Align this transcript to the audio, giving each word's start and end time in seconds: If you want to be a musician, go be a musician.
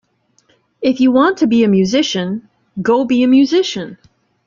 If 0.81 0.99
you 0.99 1.11
want 1.11 1.37
to 1.37 1.45
be 1.45 1.63
a 1.63 1.67
musician, 1.67 2.49
go 2.81 3.05
be 3.05 3.21
a 3.21 3.27
musician. 3.27 3.99